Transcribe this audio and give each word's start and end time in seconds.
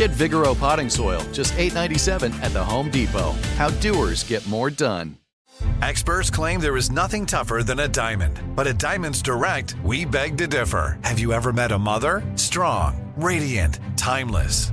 Get 0.00 0.12
Vigoro 0.12 0.58
potting 0.58 0.88
soil, 0.88 1.22
just 1.30 1.52
$8.97 1.58 2.32
at 2.42 2.54
the 2.54 2.64
Home 2.64 2.90
Depot. 2.90 3.32
How 3.58 3.68
doers 3.82 4.24
get 4.24 4.40
more 4.46 4.70
done. 4.70 5.18
Experts 5.82 6.30
claim 6.30 6.58
there 6.58 6.78
is 6.78 6.90
nothing 6.90 7.26
tougher 7.26 7.62
than 7.62 7.80
a 7.80 7.86
diamond. 7.86 8.40
But 8.56 8.66
at 8.66 8.78
Diamonds 8.78 9.20
Direct, 9.20 9.74
we 9.84 10.06
beg 10.06 10.38
to 10.38 10.46
differ. 10.46 10.98
Have 11.04 11.18
you 11.18 11.34
ever 11.34 11.52
met 11.52 11.70
a 11.70 11.78
mother? 11.78 12.22
Strong, 12.34 13.12
radiant, 13.18 13.78
timeless. 13.98 14.72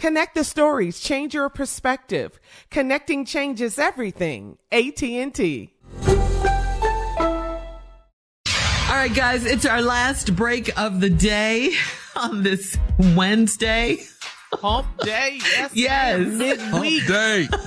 Connect 0.00 0.34
the 0.34 0.44
stories, 0.44 0.98
change 0.98 1.34
your 1.34 1.50
perspective. 1.50 2.40
Connecting 2.70 3.26
changes 3.26 3.78
everything. 3.78 4.56
AT&T. 4.72 5.74
All 8.88 8.96
right, 8.96 9.12
guys, 9.14 9.44
it's 9.44 9.66
our 9.66 9.82
last 9.82 10.34
break 10.34 10.76
of 10.78 11.00
the 11.00 11.10
day 11.10 11.74
on 12.16 12.42
this 12.42 12.78
Wednesday. 13.14 13.98
Hump 14.54 14.86
day, 15.04 15.38
yes. 15.42 15.70
Yes. 15.74 16.26
Midweek. 16.26 17.06
Day. 17.06 17.48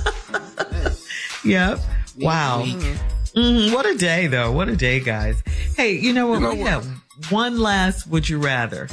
Yep. 1.46 1.80
Wow. 2.20 2.64
Mhm, 2.66 3.74
What 3.74 3.86
a 3.86 3.96
day, 3.96 4.28
though. 4.28 4.54
What 4.54 4.70
a 4.70 4.78
day, 4.78 5.02
guys. 5.02 5.44
Hey, 5.76 5.92
you 6.00 6.14
know 6.14 6.28
what? 6.28 6.36
You 6.36 6.40
know 6.42 6.54
we 6.54 6.60
what? 6.62 6.70
have 6.70 6.86
one 7.32 7.60
last 7.60 8.08
would 8.08 8.28
you 8.30 8.40
rather. 8.40 8.88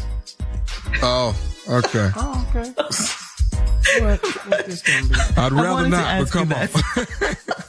Oh, 1.00 1.36
okay. 1.68 2.10
Oh, 2.16 2.46
okay. 2.52 2.72
What, 3.98 4.20
what 4.46 4.66
be? 4.66 5.14
I'd 5.36 5.52
rather 5.52 5.88
not, 5.88 6.20
but 6.20 6.30
come 6.32 6.52
on. 6.52 6.68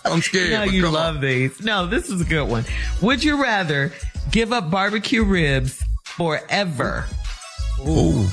I'm 0.06 0.22
scared. 0.22 0.52
No, 0.52 0.64
you 0.64 0.90
love 0.90 1.16
on. 1.16 1.22
these. 1.22 1.62
No, 1.62 1.88
this 1.88 2.10
is 2.10 2.22
a 2.22 2.26
good 2.26 2.50
one. 2.50 2.66
Would 3.02 3.24
you 3.24 3.42
rather 3.42 3.92
give 4.32 4.54
up 4.54 4.70
barbecue 4.70 5.24
ribs 5.24 5.84
forever 6.06 7.06
Ooh. 7.88 8.28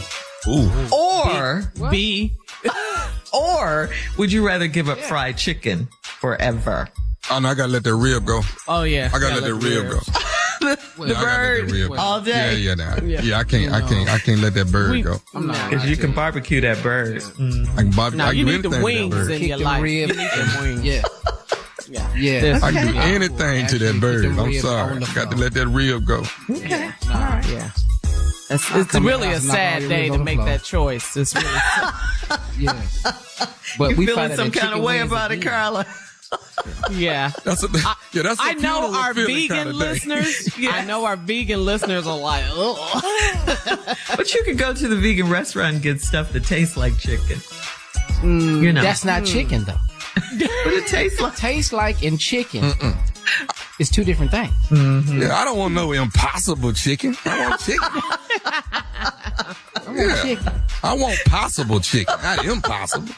Ooh. 0.47 0.71
or 0.93 1.73
B. 1.91 2.33
or 3.33 3.91
would 4.17 4.33
you 4.33 4.47
rather 4.47 4.67
give 4.67 4.89
up 4.89 4.99
fried 4.99 5.37
chicken 5.37 5.89
forever? 6.03 6.89
Oh, 7.31 7.39
no, 7.39 7.49
I 7.49 7.55
gotta 7.55 7.73
let 7.73 7.85
that 7.85 7.95
rib 7.95 8.25
go. 8.25 8.41
Oh, 8.67 8.83
yeah. 8.85 9.11
I 9.13 9.19
gotta 9.19 9.41
let 9.41 9.45
that 9.45 9.55
rib 9.55 9.91
go. 9.91 10.01
the 10.61 10.79
Yeah, 10.99 11.19
I 11.19 11.23
bird 11.23 11.71
that 11.71 11.97
all 11.99 12.21
day. 12.21 12.57
Yeah, 12.59 12.75
yeah, 12.75 12.97
nah. 12.97 13.21
yeah. 13.23 13.39
I 13.39 13.45
can't, 13.45 13.73
I 13.73 13.81
can't, 13.81 14.09
I 14.09 14.19
can't 14.19 14.41
let 14.41 14.55
that 14.55 14.71
bird 14.73 15.03
go. 15.05 15.17
Because 15.33 15.89
you 15.89 15.97
can 15.97 16.13
barbecue 16.13 16.61
that 16.61 16.83
bird. 16.83 17.21
Mm. 17.23 17.69
I 17.79 17.83
can 17.83 17.91
barbecue. 17.93 18.19
Now, 18.19 18.29
I 18.29 18.33
you 18.33 18.45
need 18.45 18.63
the 18.63 18.69
anything 18.71 19.11
to 19.11 19.17
that 19.17 19.27
wings 19.27 19.29
in 19.29 19.43
your 19.49 19.59
life. 19.59 19.85
You 19.87 20.07
need 20.07 20.17
the 20.17 20.59
wings. 20.61 20.85
Yeah. 20.85 21.03
Yeah. 21.91 22.15
Yeah. 22.17 22.61
I 22.63 22.73
can 22.73 22.93
do 22.93 22.99
anything 22.99 23.67
to 23.69 23.79
that 23.79 24.01
bird. 24.01 24.25
I'm 24.27 24.53
sorry. 24.55 25.03
I 25.03 25.15
got 25.15 25.31
to 25.31 25.37
let 25.37 25.55
that 25.55 25.69
rib 25.69 26.05
go. 26.05 26.23
Okay. 26.51 26.91
Nah, 27.07 27.41
yeah. 27.49 27.71
It's, 28.51 28.75
it's 28.75 28.95
really 28.95 29.31
a 29.33 29.39
the 29.39 29.41
house 29.41 29.43
and 29.43 29.47
knock 29.49 29.57
all 29.57 29.81
sad 29.81 29.89
day 29.89 30.09
to 30.09 30.19
make 30.19 30.37
floor. 30.37 30.47
that 30.47 30.63
choice. 30.65 31.17
It's 31.17 31.35
really 31.35 31.47
sad. 31.47 31.95
Yeah. 32.59 32.73
But 33.79 33.91
You 33.93 33.97
we 33.97 34.07
feeling 34.07 34.29
find 34.29 34.33
some 34.35 34.51
kind 34.51 34.75
of 34.75 34.83
way 34.83 35.01
about 35.01 35.31
it, 35.33 35.41
Carla? 35.41 35.87
Yeah. 36.91 37.33
That's 37.45 37.65
a, 37.65 37.69
yeah, 38.13 38.23
that's 38.23 38.41
a 38.41 38.43
I 38.43 38.55
know 38.55 38.95
our 38.95 39.15
vegan 39.15 39.49
kinda 39.49 39.73
listeners. 39.73 40.51
I 40.59 40.85
know 40.85 41.05
our 41.05 41.17
vegan 41.17 41.65
listeners 41.65 42.07
are 42.07 42.19
like, 42.19 42.45
oh, 42.49 42.77
But 44.17 44.35
you 44.35 44.43
could 44.45 44.59
go 44.59 44.75
to 44.75 44.89
the 44.89 44.97
vegan 44.97 45.29
restaurant 45.29 45.75
and 45.75 45.83
get 45.83 46.01
stuff 46.01 46.33
that 46.33 46.45
tastes 46.45 46.77
like 46.77 46.99
chicken. 46.99 47.39
Mm, 48.21 48.63
you 48.63 48.73
know, 48.73 48.83
That's 48.83 49.05
not 49.05 49.23
mm. 49.23 49.33
chicken 49.33 49.65
though. 49.65 49.79
but 50.15 50.73
it 50.73 50.87
tastes 50.87 51.21
like. 51.21 51.37
Tastes 51.37 51.73
like 51.73 52.03
and 52.03 52.19
chicken. 52.19 52.73
It's 53.79 53.91
two 53.91 54.03
different 54.05 54.33
things. 54.33 54.53
Mm-hmm. 54.71 55.23
Yeah, 55.23 55.37
I 55.37 55.45
don't 55.45 55.57
want 55.57 55.75
no 55.75 55.93
impossible 55.93 56.73
chicken. 56.73 57.17
I 57.25 57.49
want 57.49 57.61
chicken. 57.61 57.79
I 58.45 59.55
want 59.87 59.97
Yeah. 59.99 60.23
chicken. 60.23 60.53
I 60.83 60.95
want 60.95 61.19
possible 61.27 61.81
chicken, 61.81 62.15
not 62.23 62.45
impossible. 62.45 63.15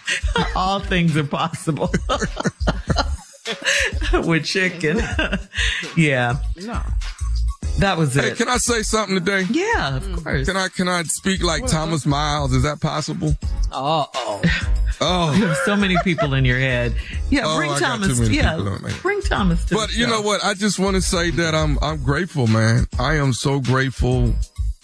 All 0.55 0.81
things 0.81 1.17
are 1.17 1.25
possible 1.25 1.91
with 4.27 4.45
chicken. 4.45 4.99
yeah, 5.97 6.37
no. 6.57 6.81
that 7.79 7.97
was 7.97 8.15
Hey, 8.15 8.29
it. 8.31 8.37
can 8.39 8.49
I 8.49 8.57
say 8.59 8.83
something 8.83 9.17
today? 9.19 9.47
yeah, 9.51 9.97
of 9.97 10.03
mm. 10.05 10.23
course. 10.23 10.47
Can 10.47 10.57
I 10.57 10.69
can 10.69 10.89
I 10.89 11.03
speak 11.05 11.43
like 11.43 11.67
Thomas 11.67 12.05
Miles? 12.07 12.53
Is 12.53 12.63
that 12.63 12.81
possible? 12.81 13.35
Oh, 13.73 14.07
oh. 14.15 14.43
Oh, 15.03 15.33
You 15.33 15.47
have 15.47 15.57
so 15.65 15.77
many 15.77 15.97
people 16.05 16.35
in 16.35 16.45
your 16.45 16.59
head. 16.59 16.95
Yeah, 17.31 17.45
Oh, 17.47 17.57
bring 17.57 17.71
I 17.71 17.79
Thomas. 17.79 18.09
too 18.19 18.23
many 18.25 18.37
Yeah, 18.37 18.55
people 18.57 18.75
in 18.75 18.83
my 18.83 18.93
bring 19.01 19.23
Thomas 19.23 19.65
to 19.67 19.75
but 19.75 19.89
the 19.89 19.95
you 19.97 20.05
show. 20.05 20.11
know 20.11 20.21
what? 20.21 20.45
I 20.45 20.53
just 20.53 20.79
want 20.79 20.95
to 20.97 21.01
say 21.01 21.31
that 21.31 21.55
I'm 21.55 21.79
I'm 21.81 22.03
grateful, 22.05 22.47
man. 22.49 22.85
I 22.99 23.15
am 23.15 23.33
so 23.33 23.61
grateful, 23.61 24.35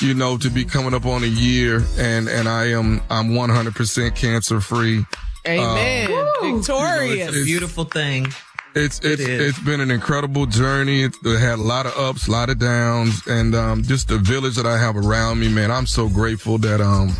you 0.00 0.14
know, 0.14 0.38
to 0.38 0.48
be 0.48 0.64
coming 0.64 0.94
up 0.94 1.04
on 1.04 1.22
a 1.22 1.26
year, 1.26 1.84
and 1.98 2.28
and 2.30 2.48
I 2.48 2.68
am 2.70 3.02
I'm 3.10 3.32
100% 3.32 4.14
cancer 4.16 4.58
free. 4.62 5.04
Amen. 5.46 6.10
Um, 6.10 6.26
Woo. 6.40 6.56
Victorious. 6.60 7.28
It's- 7.28 7.44
Beautiful 7.44 7.84
thing. 7.84 8.26
It's 8.76 9.00
it's 9.00 9.22
is. 9.22 9.40
it's 9.40 9.58
been 9.60 9.80
an 9.80 9.90
incredible 9.90 10.44
journey. 10.44 11.02
It's 11.02 11.18
it 11.24 11.38
had 11.40 11.58
a 11.58 11.62
lot 11.62 11.86
of 11.86 11.96
ups, 11.96 12.28
a 12.28 12.30
lot 12.30 12.50
of 12.50 12.58
downs, 12.58 13.26
and 13.26 13.54
um, 13.54 13.82
just 13.82 14.08
the 14.08 14.18
village 14.18 14.54
that 14.56 14.66
I 14.66 14.76
have 14.76 14.98
around 14.98 15.40
me, 15.40 15.48
man. 15.48 15.70
I'm 15.70 15.86
so 15.86 16.10
grateful 16.10 16.58
that 16.58 16.82
um, 16.82 17.16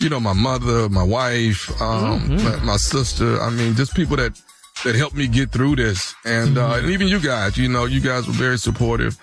you 0.00 0.08
know, 0.08 0.20
my 0.20 0.32
mother, 0.32 0.88
my 0.88 1.02
wife, 1.02 1.70
um, 1.82 2.42
my, 2.42 2.56
my 2.60 2.76
sister. 2.78 3.38
I 3.42 3.50
mean, 3.50 3.74
just 3.74 3.94
people 3.94 4.16
that 4.16 4.40
that 4.84 4.94
helped 4.94 5.16
me 5.16 5.26
get 5.26 5.52
through 5.52 5.76
this, 5.76 6.14
and 6.24 6.56
uh, 6.56 6.76
and 6.76 6.90
even 6.90 7.08
you 7.08 7.20
guys. 7.20 7.58
You 7.58 7.68
know, 7.68 7.84
you 7.84 8.00
guys 8.00 8.26
were 8.26 8.32
very 8.32 8.56
supportive. 8.56 9.18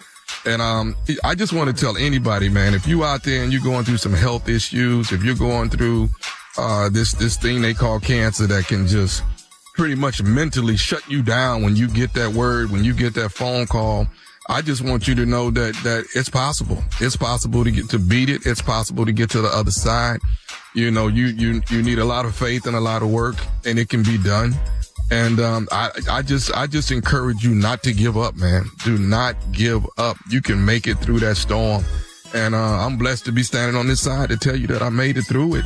And 0.46 0.62
um, 0.62 0.96
I 1.24 1.34
just 1.34 1.54
want 1.54 1.76
to 1.76 1.82
tell 1.82 1.98
anybody, 1.98 2.50
man, 2.50 2.76
if 2.76 2.86
you 2.86 3.04
out 3.04 3.24
there 3.24 3.44
and 3.44 3.52
you're 3.52 3.64
going 3.64 3.84
through 3.84 3.98
some 3.98 4.14
health 4.14 4.48
issues, 4.48 5.12
if 5.12 5.24
you're 5.24 5.36
going 5.36 5.70
through 5.70 6.10
uh, 6.58 6.90
this 6.90 7.14
this 7.14 7.36
thing 7.36 7.64
they 7.64 7.74
call 7.74 8.00
cancer 8.00 8.46
that 8.46 8.68
can 8.68 8.86
just 8.86 9.24
pretty 9.74 9.96
much 9.96 10.22
mentally 10.22 10.78
shut 10.78 11.08
you 11.10 11.22
down 11.22 11.64
when 11.64 11.76
you 11.76 11.88
get 11.88 12.14
that 12.14 12.34
word, 12.34 12.72
when 12.72 12.84
you 12.84 12.94
get 12.94 13.14
that 13.16 13.30
phone 13.30 13.66
call. 13.66 14.08
I 14.50 14.62
just 14.62 14.82
want 14.82 15.08
you 15.08 15.16
to 15.16 15.26
know 15.26 15.50
that, 15.52 15.74
that 15.84 16.06
it's 16.16 16.30
possible. 16.30 16.84
It's 17.00 17.16
possible 17.16 17.64
to 17.64 17.72
get, 17.72 17.90
to 17.90 18.00
beat 18.00 18.30
it. 18.30 18.46
It's 18.46 18.62
possible 18.62 19.06
to 19.06 19.12
get 19.12 19.30
to 19.32 19.42
the 19.42 19.48
other 19.48 19.72
side. 19.72 20.20
You 20.76 20.92
know, 20.92 21.08
you, 21.08 21.28
you, 21.28 21.62
you 21.70 21.82
need 21.82 22.00
a 22.00 22.06
lot 22.06 22.26
of 22.26 22.36
faith 22.36 22.66
and 22.66 22.76
a 22.76 22.80
lot 22.80 23.04
of 23.04 23.10
work 23.10 23.36
and 23.66 23.80
it 23.80 23.90
can 23.90 24.04
be 24.04 24.18
done. 24.18 24.54
And, 25.12 25.40
um, 25.40 25.68
I, 25.72 25.92
I 26.10 26.22
just, 26.24 26.52
I 26.56 26.68
just 26.68 26.92
encourage 26.92 27.44
you 27.44 27.54
not 27.54 27.84
to 27.84 27.94
give 27.94 28.18
up, 28.18 28.36
man. 28.36 28.66
Do 28.84 28.98
not 28.98 29.36
give 29.52 29.86
up. 29.98 30.18
You 30.30 30.42
can 30.42 30.64
make 30.64 30.88
it 30.88 30.96
through 30.96 31.20
that 31.20 31.38
storm. 31.38 31.86
And, 32.34 32.56
uh, 32.56 32.86
I'm 32.86 32.98
blessed 32.98 33.26
to 33.26 33.32
be 33.32 33.44
standing 33.44 33.78
on 33.78 33.88
this 33.88 34.02
side 34.02 34.30
to 34.30 34.38
tell 34.38 34.56
you 34.56 34.68
that 34.68 34.82
I 34.82 34.90
made 34.90 35.18
it 35.18 35.24
through 35.24 35.56
it. 35.56 35.66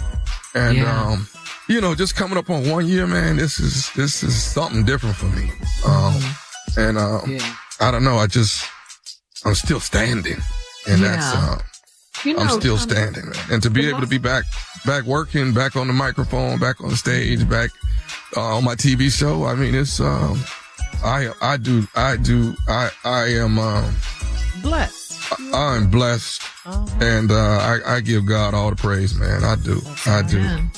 And, 0.53 0.77
yeah. 0.77 1.03
um, 1.03 1.27
you 1.67 1.81
know, 1.81 1.95
just 1.95 2.15
coming 2.15 2.37
up 2.37 2.49
on 2.49 2.69
one 2.69 2.87
year, 2.87 3.05
man, 3.07 3.37
this 3.37 3.59
is, 3.59 3.91
this 3.93 4.23
is 4.23 4.41
something 4.41 4.85
different 4.85 5.15
for 5.15 5.25
me. 5.27 5.43
Um, 5.85 6.13
mm-hmm. 6.13 6.79
and, 6.79 6.97
um, 6.97 7.29
yeah. 7.29 7.55
I 7.79 7.91
don't 7.91 8.03
know. 8.03 8.17
I 8.17 8.27
just, 8.27 8.65
I'm 9.45 9.55
still 9.55 9.79
standing 9.79 10.37
and 10.87 11.01
yeah. 11.01 11.15
that's, 11.15 11.35
uh, 11.35 11.59
you 12.23 12.33
know, 12.33 12.39
I'm 12.39 12.49
still 12.59 12.77
standing, 12.77 13.25
man. 13.25 13.35
And 13.51 13.63
to 13.63 13.69
be 13.69 13.87
able 13.87 14.01
to 14.01 14.07
be 14.07 14.17
back, 14.17 14.45
back 14.85 15.03
working, 15.03 15.53
back 15.53 15.75
on 15.75 15.87
the 15.87 15.93
microphone, 15.93 16.59
back 16.59 16.81
on 16.81 16.89
the 16.89 16.95
stage, 16.95 17.47
back 17.47 17.69
uh, 18.35 18.57
on 18.57 18.63
my 18.63 18.75
TV 18.75 19.11
show. 19.11 19.45
I 19.45 19.55
mean, 19.55 19.75
it's, 19.75 19.99
um, 19.99 20.41
I, 21.03 21.29
I 21.41 21.57
do, 21.57 21.87
I 21.95 22.17
do, 22.17 22.55
I, 22.67 22.89
I 23.03 23.25
am, 23.33 23.59
um, 23.59 23.93
blessed. 24.61 25.31
I, 25.53 25.75
am 25.75 25.91
blessed. 25.91 26.41
Uh-huh. 26.65 26.87
And, 27.01 27.31
uh, 27.31 27.35
I, 27.35 27.97
I 27.97 27.99
give 27.99 28.25
God 28.25 28.53
all 28.53 28.69
the 28.69 28.75
praise, 28.75 29.13
man. 29.15 29.43
I 29.43 29.55
do. 29.55 29.75
That's 29.75 30.07
I 30.07 30.21
do. 30.23 30.39
Man. 30.39 30.71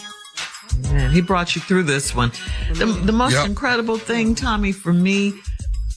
Man, 0.78 1.12
he 1.12 1.22
brought 1.22 1.56
you 1.56 1.62
through 1.62 1.84
this 1.84 2.16
one. 2.16 2.32
The, 2.74 2.86
the 2.86 3.12
most 3.12 3.34
yep. 3.34 3.46
incredible 3.48 3.98
thing, 3.98 4.36
Tommy, 4.36 4.72
for 4.72 4.94
me, 4.94 5.34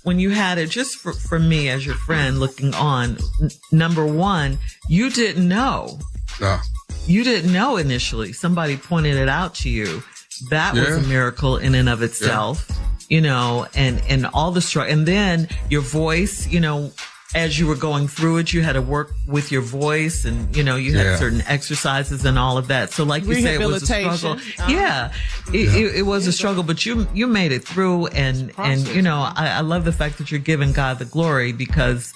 when 0.02 0.18
you 0.18 0.30
had 0.30 0.58
it, 0.58 0.70
just 0.70 0.96
for, 0.96 1.12
for 1.12 1.38
me 1.38 1.68
as 1.68 1.86
your 1.86 1.94
friend 1.94 2.40
looking 2.40 2.74
on, 2.74 3.18
n- 3.40 3.50
number 3.70 4.04
one, 4.04 4.58
you 4.88 5.10
didn't 5.10 5.46
know. 5.46 5.98
No. 6.40 6.58
You 7.06 7.24
didn't 7.24 7.52
know 7.52 7.76
initially. 7.76 8.32
Somebody 8.32 8.76
pointed 8.76 9.16
it 9.16 9.28
out 9.28 9.54
to 9.56 9.68
you. 9.68 10.02
That 10.50 10.74
yeah. 10.74 10.80
was 10.82 11.04
a 11.04 11.08
miracle 11.08 11.56
in 11.56 11.74
and 11.74 11.88
of 11.88 12.02
itself. 12.02 12.66
Yeah. 12.68 12.76
You 13.08 13.20
know, 13.20 13.66
and, 13.74 14.02
and 14.08 14.26
all 14.26 14.52
the 14.52 14.62
struggle. 14.62 14.92
And 14.92 15.06
then 15.06 15.48
your 15.68 15.82
voice, 15.82 16.48
you 16.48 16.60
know, 16.60 16.92
as 17.34 17.58
you 17.58 17.66
were 17.66 17.76
going 17.76 18.08
through 18.08 18.38
it, 18.38 18.52
you 18.52 18.62
had 18.62 18.74
to 18.74 18.82
work 18.82 19.14
with 19.26 19.50
your 19.50 19.62
voice 19.62 20.24
and, 20.24 20.54
you 20.54 20.62
know, 20.62 20.76
you 20.76 20.96
had 20.96 21.06
yeah. 21.06 21.16
certain 21.16 21.42
exercises 21.42 22.24
and 22.24 22.38
all 22.38 22.58
of 22.58 22.68
that. 22.68 22.90
So 22.90 23.04
like 23.04 23.24
you 23.24 23.34
say, 23.36 23.54
it 23.54 23.66
was 23.66 23.82
a 23.82 23.86
struggle. 23.86 24.32
Uh-huh. 24.32 24.70
Yeah, 24.70 25.12
it, 25.52 25.54
yeah. 25.54 25.76
It, 25.76 25.96
it, 25.96 26.02
was 26.02 26.26
a 26.26 26.32
struggle, 26.32 26.62
but 26.62 26.84
you, 26.84 27.06
you 27.14 27.26
made 27.26 27.52
it 27.52 27.64
through. 27.64 28.08
And, 28.08 28.52
and, 28.58 28.86
you 28.88 29.02
know, 29.02 29.20
I, 29.34 29.48
I 29.48 29.60
love 29.60 29.84
the 29.84 29.92
fact 29.92 30.18
that 30.18 30.30
you're 30.30 30.40
giving 30.40 30.72
God 30.72 30.98
the 30.98 31.04
glory 31.06 31.52
because, 31.52 32.12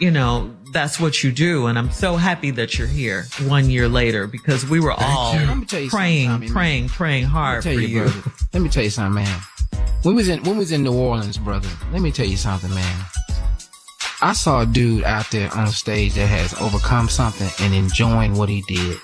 you 0.00 0.10
know, 0.10 0.54
that's 0.72 0.98
what 0.98 1.22
you 1.22 1.30
do. 1.30 1.66
And 1.66 1.78
I'm 1.78 1.90
so 1.90 2.16
happy 2.16 2.50
that 2.52 2.76
you're 2.76 2.88
here 2.88 3.26
one 3.44 3.70
year 3.70 3.88
later 3.88 4.26
because 4.26 4.68
we 4.68 4.80
were 4.80 4.92
all 4.92 5.32
praying, 5.32 5.90
praying, 5.90 6.48
praying, 6.48 6.88
praying 6.88 7.24
hard 7.24 7.62
for 7.62 7.70
you. 7.70 8.04
you. 8.04 8.10
Let 8.52 8.62
me 8.62 8.68
tell 8.68 8.82
you 8.82 8.90
something, 8.90 9.22
man. 9.22 9.40
When 10.02 10.14
we 10.14 10.20
was 10.20 10.28
in, 10.28 10.42
when 10.42 10.52
we 10.52 10.58
was 10.58 10.72
in 10.72 10.82
New 10.82 10.92
Orleans, 10.92 11.38
brother, 11.38 11.68
let 11.92 12.02
me 12.02 12.10
tell 12.10 12.26
you 12.26 12.36
something, 12.36 12.70
man 12.70 13.06
I 14.26 14.32
saw 14.32 14.62
a 14.62 14.66
dude 14.66 15.04
out 15.04 15.30
there 15.30 15.54
on 15.56 15.68
stage 15.68 16.14
that 16.14 16.26
has 16.26 16.52
overcome 16.60 17.08
something 17.08 17.48
and 17.64 17.72
enjoying 17.72 18.34
what 18.34 18.48
he 18.48 18.62
did. 18.62 18.98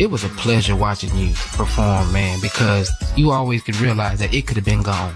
It 0.00 0.10
was 0.10 0.24
a 0.24 0.30
pleasure 0.30 0.74
watching 0.74 1.14
you 1.18 1.34
perform, 1.34 2.10
man, 2.14 2.40
because 2.40 2.90
you 3.14 3.30
always 3.30 3.62
could 3.62 3.76
realize 3.76 4.20
that 4.20 4.32
it 4.32 4.46
could 4.46 4.56
have 4.56 4.64
been 4.64 4.82
gone. 4.82 5.14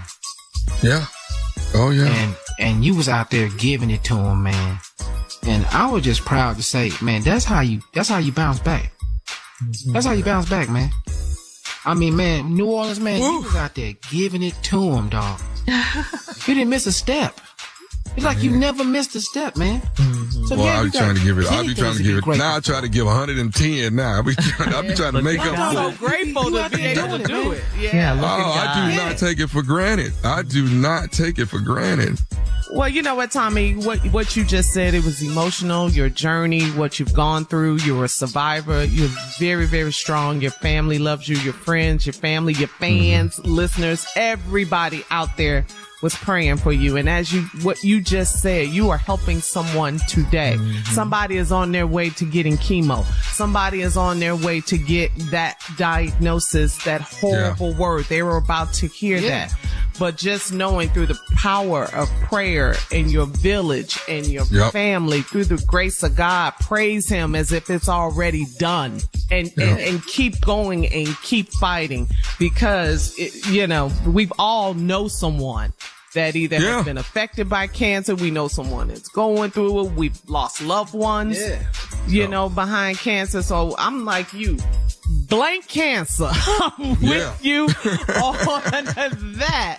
Yeah. 0.83 1.07
Oh 1.73 1.89
yeah. 1.89 2.09
And 2.09 2.35
and 2.59 2.85
you 2.85 2.95
was 2.95 3.09
out 3.09 3.31
there 3.31 3.49
giving 3.57 3.89
it 3.89 4.03
to 4.03 4.15
him, 4.15 4.43
man. 4.43 4.77
And 5.47 5.65
I 5.71 5.89
was 5.89 6.03
just 6.03 6.21
proud 6.21 6.57
to 6.57 6.63
say, 6.63 6.91
man, 7.01 7.23
that's 7.23 7.43
how 7.43 7.61
you 7.61 7.81
that's 7.95 8.09
how 8.09 8.19
you 8.19 8.31
bounce 8.31 8.59
back. 8.59 8.93
That's 9.93 10.05
how 10.05 10.11
you 10.11 10.23
bounce 10.23 10.47
back, 10.47 10.69
man. 10.69 10.91
I 11.85 11.95
mean, 11.95 12.15
man, 12.15 12.53
New 12.53 12.67
Orleans, 12.67 12.99
man, 12.99 13.19
Woo. 13.19 13.31
you 13.31 13.41
was 13.41 13.55
out 13.55 13.73
there 13.73 13.93
giving 14.11 14.43
it 14.43 14.53
to 14.65 14.79
him, 14.91 15.09
dog. 15.09 15.41
you 15.65 16.53
didn't 16.53 16.69
miss 16.69 16.85
a 16.85 16.91
step. 16.91 17.39
It's 18.15 18.25
like 18.25 18.43
you 18.43 18.51
never 18.51 18.83
missed 18.83 19.15
a 19.15 19.21
step, 19.21 19.57
man. 19.57 19.81
Mm-hmm. 19.81 20.45
So 20.45 20.55
well, 20.55 20.65
yeah, 20.65 20.77
I'll 20.77 20.85
be 20.85 20.91
trying 20.91 21.15
to 21.15 21.23
give 21.23 21.39
it. 21.39 21.47
I'll 21.47 21.65
be 21.65 21.73
trying 21.73 21.97
to 21.97 22.03
give 22.03 22.17
it. 22.17 22.27
Now 22.37 22.57
I 22.57 22.59
try 22.59 22.81
to 22.81 22.89
give 22.89 23.05
110. 23.05 23.95
Now 23.95 24.15
I'll 24.15 24.23
be 24.23 24.35
trying, 24.35 24.73
I'll 24.73 24.83
be 24.83 24.93
trying 24.93 25.13
to 25.13 25.21
make 25.21 25.39
up. 25.39 25.57
I'm 25.57 25.75
so 25.75 25.97
grateful 25.97 26.43
to 26.51 26.69
be 26.69 26.83
able 26.83 27.17
to 27.17 27.23
do 27.23 27.51
it. 27.53 27.63
Yeah. 27.79 27.95
yeah 27.95 28.19
oh, 28.21 28.25
I 28.25 28.89
do 28.91 28.95
not 28.97 29.17
take 29.17 29.39
it 29.39 29.49
for 29.49 29.63
granted. 29.63 30.13
I 30.23 30.43
do 30.43 30.67
not 30.67 31.11
take 31.11 31.39
it 31.39 31.47
for 31.47 31.59
granted. 31.59 32.19
Well, 32.75 32.89
you 32.89 33.03
know 33.03 33.13
what, 33.13 33.29
Tommy, 33.29 33.75
what, 33.75 33.99
what 34.11 34.35
you 34.35 34.43
just 34.43 34.69
said, 34.71 34.95
it 34.95 35.03
was 35.03 35.21
emotional, 35.21 35.91
your 35.91 36.09
journey, 36.09 36.63
what 36.71 36.99
you've 36.99 37.13
gone 37.13 37.45
through. 37.45 37.75
You're 37.77 38.05
a 38.05 38.09
survivor. 38.09 38.83
You're 38.83 39.11
very, 39.37 39.67
very 39.67 39.93
strong. 39.93 40.41
Your 40.41 40.49
family 40.49 40.97
loves 40.97 41.29
you, 41.29 41.37
your 41.37 41.53
friends, 41.53 42.07
your 42.07 42.13
family, 42.13 42.53
your 42.53 42.69
fans, 42.69 43.37
mm-hmm. 43.37 43.51
listeners, 43.51 44.07
everybody 44.15 45.05
out 45.11 45.37
there 45.37 45.67
was 46.01 46.15
praying 46.15 46.57
for 46.57 46.71
you. 46.71 46.97
And 46.97 47.07
as 47.07 47.31
you, 47.31 47.43
what 47.61 47.81
you 47.83 48.01
just 48.01 48.41
said, 48.41 48.69
you 48.69 48.89
are 48.89 48.97
helping 48.97 49.39
someone 49.39 49.99
today. 50.09 50.55
Mm-hmm. 50.57 50.93
Somebody 50.93 51.37
is 51.37 51.51
on 51.51 51.71
their 51.71 51.87
way 51.87 52.09
to 52.09 52.25
getting 52.25 52.57
chemo. 52.57 53.05
Somebody 53.33 53.81
is 53.81 53.95
on 53.95 54.19
their 54.19 54.35
way 54.35 54.61
to 54.61 54.79
get 54.79 55.11
that 55.29 55.59
diagnosis, 55.77 56.83
that 56.85 57.01
horrible 57.01 57.71
yeah. 57.71 57.77
word. 57.77 58.05
They 58.05 58.23
were 58.23 58.37
about 58.37 58.73
to 58.73 58.87
hear 58.87 59.17
yeah. 59.17 59.47
that. 59.47 59.55
But 59.99 60.17
just 60.17 60.51
knowing 60.51 60.89
through 60.89 61.07
the 61.07 61.19
power 61.35 61.83
of 61.93 62.09
prayer 62.23 62.75
in 62.91 63.09
your 63.09 63.27
village 63.27 63.99
and 64.09 64.25
your 64.25 64.45
yep. 64.45 64.71
family, 64.71 65.21
through 65.21 65.45
the 65.45 65.63
grace 65.67 66.01
of 66.03 66.15
God, 66.15 66.53
praise 66.59 67.07
Him 67.07 67.35
as 67.35 67.51
if 67.51 67.69
it's 67.69 67.87
already 67.87 68.45
done 68.57 68.99
and, 69.29 69.51
yep. 69.55 69.57
and, 69.57 69.79
and, 69.79 70.05
keep 70.05 70.41
going 70.41 70.87
and 70.87 71.07
keep 71.21 71.49
fighting 71.53 72.07
because, 72.39 73.13
it, 73.17 73.47
you 73.47 73.67
know, 73.67 73.91
we've 74.05 74.33
all 74.39 74.73
know 74.73 75.07
someone 75.07 75.73
that 76.13 76.35
either 76.35 76.59
yeah. 76.59 76.77
has 76.77 76.85
been 76.85 76.97
affected 76.97 77.49
by 77.49 77.67
cancer. 77.67 78.15
We 78.15 78.31
know 78.31 78.47
someone 78.47 78.87
that's 78.87 79.09
going 79.09 79.51
through 79.51 79.85
it. 79.85 79.93
We've 79.93 80.19
lost 80.29 80.61
loved 80.61 80.93
ones, 80.93 81.39
yeah. 81.39 81.61
you 82.07 82.23
so. 82.23 82.29
know, 82.29 82.49
behind 82.49 82.97
cancer. 82.97 83.41
So 83.41 83.75
I'm 83.77 84.05
like 84.05 84.33
you, 84.33 84.57
blank 85.35 85.67
cancer. 85.67 86.29
I'm 86.31 87.01
with 87.01 87.43
you 87.43 87.63
on 87.63 87.69
that. 89.39 89.77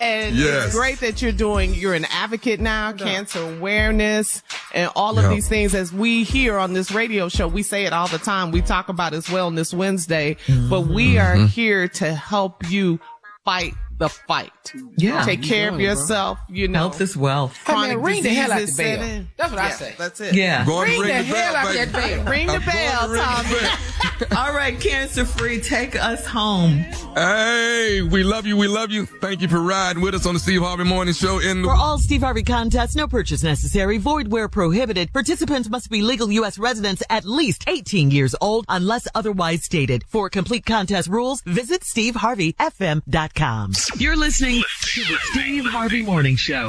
And 0.00 0.36
yes. 0.36 0.66
it's 0.66 0.74
great 0.74 1.00
that 1.00 1.22
you're 1.22 1.32
doing, 1.32 1.74
you're 1.74 1.94
an 1.94 2.04
advocate 2.10 2.60
now, 2.60 2.92
cancer 2.92 3.40
awareness 3.56 4.42
and 4.74 4.90
all 4.94 5.18
of 5.18 5.24
yep. 5.24 5.32
these 5.32 5.48
things 5.48 5.74
as 5.74 5.92
we 5.92 6.24
hear 6.24 6.58
on 6.58 6.72
this 6.74 6.92
radio 6.92 7.28
show. 7.28 7.48
We 7.48 7.62
say 7.62 7.84
it 7.84 7.92
all 7.92 8.08
the 8.08 8.18
time. 8.18 8.50
We 8.50 8.60
talk 8.60 8.88
about 8.88 9.14
as 9.14 9.26
Wellness 9.26 9.72
Wednesday, 9.72 10.36
mm-hmm. 10.46 10.68
but 10.68 10.82
we 10.82 11.18
are 11.18 11.36
mm-hmm. 11.36 11.46
here 11.46 11.88
to 11.88 12.14
help 12.14 12.70
you 12.70 13.00
fight 13.44 13.72
the 14.02 14.08
fight. 14.08 14.50
Yeah. 14.96 15.24
Take 15.24 15.42
care 15.42 15.70
of 15.70 15.80
yourself, 15.80 16.38
it, 16.48 16.56
you 16.56 16.68
know. 16.68 16.80
Health 16.80 17.00
is 17.00 17.16
wealth. 17.16 17.56
Hey 17.64 17.74
man, 17.74 18.02
ring 18.02 18.22
the 18.22 18.30
hell 18.30 18.52
out 18.52 18.60
the 18.60 18.74
bell. 18.76 19.24
That's 19.36 19.52
what 19.52 19.58
yeah, 19.58 19.64
I 19.64 19.70
say. 19.70 19.94
That's 19.96 20.20
it. 20.20 20.34
Yeah. 20.34 20.66
Go 20.66 20.82
ring, 20.82 21.00
ring 21.00 21.08
the, 21.08 21.30
the 21.30 21.36
hell 21.36 21.56
out 21.56 21.74
that 21.74 21.92
bell. 21.92 22.24
ring 22.24 22.46
the 22.48 22.60
bell, 22.60 23.16
Tommy. 23.16 24.11
All 24.36 24.52
right, 24.54 24.78
cancer 24.80 25.24
free, 25.24 25.60
take 25.60 25.96
us 25.96 26.26
home. 26.26 26.78
Hey, 27.14 28.02
we 28.02 28.22
love 28.22 28.46
you. 28.46 28.56
We 28.56 28.68
love 28.68 28.90
you. 28.90 29.04
Thank 29.06 29.40
you 29.42 29.48
for 29.48 29.60
riding 29.60 30.00
with 30.02 30.14
us 30.14 30.24
on 30.26 30.34
the 30.34 30.40
Steve 30.40 30.62
Harvey 30.62 30.84
Morning 30.84 31.12
Show. 31.14 31.38
In 31.40 31.62
the- 31.62 31.68
for 31.68 31.74
all 31.74 31.98
Steve 31.98 32.22
Harvey 32.22 32.42
contests, 32.42 32.94
no 32.94 33.06
purchase 33.08 33.42
necessary, 33.42 33.98
void 33.98 34.28
where 34.28 34.48
prohibited. 34.48 35.12
Participants 35.12 35.68
must 35.68 35.90
be 35.90 36.02
legal 36.02 36.30
U.S. 36.32 36.58
residents 36.58 37.02
at 37.10 37.24
least 37.24 37.64
18 37.66 38.10
years 38.10 38.34
old 38.40 38.64
unless 38.68 39.06
otherwise 39.14 39.64
stated. 39.64 40.04
For 40.08 40.30
complete 40.30 40.64
contest 40.64 41.08
rules, 41.08 41.40
visit 41.42 41.82
steveharveyfm.com. 41.82 43.72
You're 43.98 44.16
listening 44.16 44.62
to 44.94 45.00
the 45.04 45.16
Steve 45.32 45.64
Harvey 45.66 46.02
Morning 46.02 46.36
Show. 46.36 46.68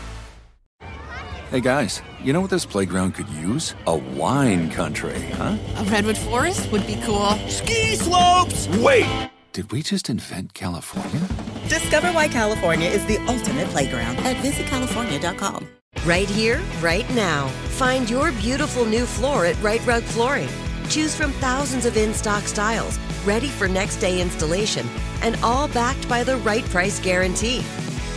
Hey 1.51 1.59
guys, 1.59 2.01
you 2.23 2.31
know 2.31 2.39
what 2.39 2.49
this 2.49 2.65
playground 2.65 3.11
could 3.11 3.27
use? 3.27 3.75
A 3.85 3.93
wine 3.93 4.71
country, 4.71 5.21
huh? 5.33 5.57
A 5.75 5.83
redwood 5.83 6.17
forest 6.17 6.71
would 6.71 6.87
be 6.87 6.95
cool. 7.03 7.31
Ski 7.49 7.97
slopes! 7.97 8.69
Wait! 8.77 9.29
Did 9.51 9.69
we 9.69 9.83
just 9.83 10.09
invent 10.09 10.53
California? 10.53 11.27
Discover 11.67 12.13
why 12.13 12.29
California 12.29 12.87
is 12.87 13.05
the 13.05 13.17
ultimate 13.27 13.67
playground 13.67 14.15
at 14.19 14.37
visitcalifornia.com. 14.37 15.67
Right 16.05 16.29
here, 16.29 16.61
right 16.79 17.09
now. 17.13 17.49
Find 17.75 18.09
your 18.09 18.31
beautiful 18.31 18.85
new 18.85 19.05
floor 19.05 19.45
at 19.45 19.61
Rite 19.61 19.85
Rug 19.85 20.03
Flooring. 20.03 20.47
Choose 20.87 21.13
from 21.13 21.33
thousands 21.33 21.85
of 21.85 21.97
in 21.97 22.13
stock 22.13 22.43
styles, 22.43 22.97
ready 23.25 23.49
for 23.49 23.67
next 23.67 23.97
day 23.97 24.21
installation, 24.21 24.87
and 25.21 25.35
all 25.43 25.67
backed 25.67 26.07
by 26.07 26.23
the 26.23 26.37
right 26.37 26.63
price 26.69 27.01
guarantee. 27.01 27.61